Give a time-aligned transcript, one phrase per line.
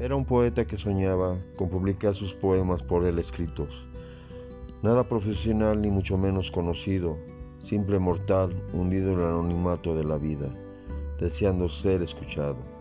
[0.00, 3.86] Era un poeta que soñaba con publicar sus poemas por él escritos.
[4.82, 7.18] Nada profesional ni mucho menos conocido,
[7.60, 10.48] simple mortal hundido en el anonimato de la vida,
[11.18, 12.79] deseando ser escuchado.